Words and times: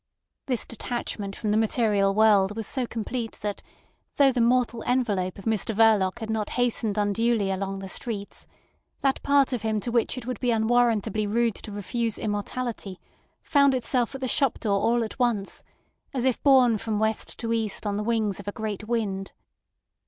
This 0.47 0.65
detachment 0.65 1.35
from 1.35 1.51
the 1.51 1.57
material 1.57 2.15
world 2.15 2.55
was 2.55 2.65
so 2.65 2.87
complete 2.87 3.33
that, 3.41 3.61
though 4.15 4.31
the 4.31 4.41
mortal 4.41 4.83
envelope 4.87 5.37
of 5.37 5.45
Mr 5.45 5.75
Verloc 5.75 6.17
had 6.17 6.29
not 6.31 6.49
hastened 6.57 6.97
unduly 6.97 7.51
along 7.51 7.77
the 7.77 7.87
streets, 7.87 8.47
that 9.01 9.21
part 9.21 9.53
of 9.53 9.61
him 9.61 9.79
to 9.81 9.91
which 9.91 10.17
it 10.17 10.25
would 10.25 10.39
be 10.39 10.49
unwarrantably 10.49 11.27
rude 11.27 11.53
to 11.53 11.71
refuse 11.71 12.17
immortality, 12.17 12.99
found 13.43 13.75
itself 13.75 14.15
at 14.15 14.21
the 14.21 14.27
shop 14.27 14.59
door 14.59 14.79
all 14.79 15.03
at 15.03 15.19
once, 15.19 15.63
as 16.15 16.25
if 16.25 16.41
borne 16.41 16.79
from 16.79 16.97
west 16.97 17.37
to 17.37 17.53
east 17.53 17.85
on 17.85 17.95
the 17.95 18.03
wings 18.03 18.39
of 18.39 18.47
a 18.47 18.51
great 18.51 18.87
wind. 18.87 19.33